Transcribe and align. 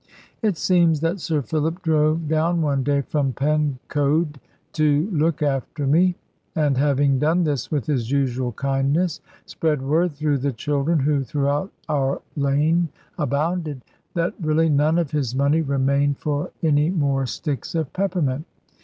It 0.41 0.57
seems 0.57 0.99
that 1.01 1.19
Sir 1.19 1.43
Philip 1.43 1.83
drove 1.83 2.27
down 2.27 2.63
one 2.63 2.81
day 2.81 3.01
from 3.01 3.33
Pen 3.33 3.77
Coed 3.87 4.39
to 4.73 5.07
look 5.11 5.43
after 5.43 5.85
me, 5.85 6.15
and 6.55 6.75
having 6.75 7.19
done 7.19 7.43
this 7.43 7.69
with 7.69 7.85
his 7.85 8.09
usual 8.09 8.51
kindness, 8.51 9.21
spread 9.45 9.83
word 9.83 10.15
through 10.15 10.39
the 10.39 10.53
children 10.53 10.97
(who 10.97 11.23
throughout 11.23 11.71
our 11.87 12.23
lane 12.35 12.89
abounded) 13.19 13.81
that 14.15 14.33
really 14.41 14.69
none 14.69 14.97
of 14.97 15.11
his 15.11 15.35
money 15.35 15.61
remained 15.61 16.17
for 16.17 16.49
any 16.63 16.89
more 16.89 17.27
sticks 17.27 17.75
of 17.75 17.93
peppermint. 17.93 18.47